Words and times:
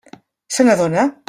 Se 0.57 0.63
n'adona? 0.65 1.07